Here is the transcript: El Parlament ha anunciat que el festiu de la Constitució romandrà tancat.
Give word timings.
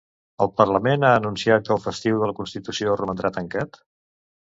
El 0.43 0.47
Parlament 0.59 1.03
ha 1.09 1.11
anunciat 1.17 1.67
que 1.67 1.71
el 1.75 1.81
festiu 1.83 2.21
de 2.23 2.29
la 2.31 2.35
Constitució 2.39 2.95
romandrà 3.03 3.33
tancat. 3.37 3.79